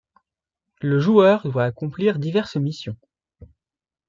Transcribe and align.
Le 0.81 0.99
joueur 0.99 1.43
doit 1.47 1.65
accomplir 1.65 2.17
diverses 2.17 2.55
missions. 2.55 2.97